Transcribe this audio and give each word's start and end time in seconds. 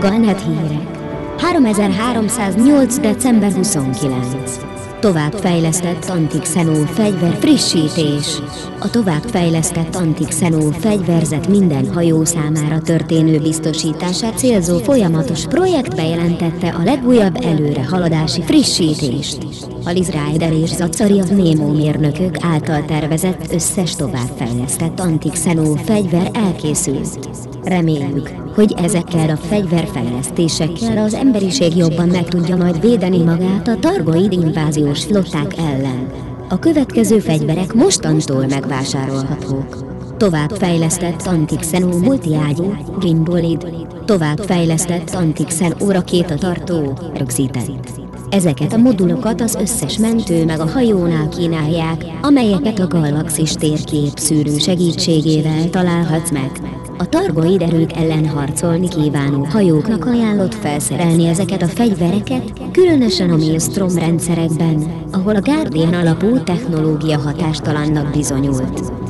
Galnet 0.00 0.42
hírek. 0.42 0.96
3308. 1.38 2.98
december 2.98 3.52
29. 3.52 4.26
Továbbfejlesztett 5.00 6.08
antikszenó 6.08 6.84
fegyver 6.84 7.36
frissítés. 7.40 8.38
A 8.80 8.90
továbbfejlesztett 8.90 9.94
antikszenó 9.94 10.70
fegyverzet 10.70 11.48
minden 11.48 11.92
hajó 11.92 12.24
számára 12.24 12.80
történő 12.80 13.38
biztosítását 13.38 14.38
célzó 14.38 14.78
folyamatos 14.78 15.46
projekt 15.46 15.96
bejelentette 15.96 16.68
a 16.68 16.82
legújabb 16.84 17.36
előrehaladási 17.42 18.42
frissítést. 18.42 19.75
A 19.86 19.90
Liz 19.90 20.10
Ryder 20.10 20.52
és 20.52 20.68
Zacariav 20.68 21.28
Nemo 21.28 21.72
mérnökök 21.72 22.36
által 22.40 22.84
tervezett 22.84 23.52
összes 23.52 23.96
továbbfejlesztett 23.96 25.00
antikszenó 25.00 25.74
fegyver 25.74 26.30
elkészült. 26.32 27.28
Reméljük, 27.64 28.28
hogy 28.54 28.74
ezekkel 28.82 29.30
a 29.30 29.36
fegyverfejlesztésekkel 29.36 30.98
az 30.98 31.14
emberiség 31.14 31.76
jobban 31.76 32.08
meg 32.08 32.24
tudja 32.24 32.56
majd 32.56 32.80
védeni 32.80 33.22
magát 33.22 33.68
a 33.68 33.76
targoid 33.76 34.32
inváziós 34.32 35.04
flották 35.04 35.58
ellen. 35.58 36.10
A 36.48 36.58
következő 36.58 37.18
fegyverek 37.18 37.72
mostantól 37.72 38.46
megvásárolhatók. 38.46 39.84
Továbbfejlesztett 40.16 41.26
Antixenó 41.26 41.98
multiágyú, 41.98 42.76
gimbolid, 43.00 43.66
továbbfejlesztett 44.04 45.14
Antixen 45.14 45.74
tartó, 46.38 46.98
rögzített. 47.14 48.05
Ezeket 48.30 48.72
a 48.72 48.76
modulokat 48.76 49.40
az 49.40 49.54
összes 49.54 49.98
mentő 49.98 50.44
meg 50.44 50.60
a 50.60 50.68
hajónál 50.68 51.28
kínálják, 51.28 52.04
amelyeket 52.22 52.78
a 52.78 52.86
galaxis 52.86 53.52
térkép 53.52 54.18
szűrő 54.18 54.58
segítségével 54.58 55.70
találhatsz 55.70 56.30
meg. 56.30 56.50
A 56.98 57.08
targoid 57.08 57.62
erők 57.62 57.92
ellen 57.92 58.28
harcolni 58.28 58.88
kívánó 58.88 59.44
hajóknak 59.44 60.06
ajánlott 60.06 60.54
felszerelni 60.54 61.26
ezeket 61.26 61.62
a 61.62 61.66
fegyvereket, 61.66 62.52
különösen 62.72 63.30
a 63.30 63.36
Maelstrom 63.36 63.98
rendszerekben, 63.98 64.84
ahol 65.12 65.36
a 65.36 65.40
Guardian 65.40 65.94
alapú 65.94 66.42
technológia 66.42 67.18
hatástalannak 67.18 68.10
bizonyult. 68.10 69.05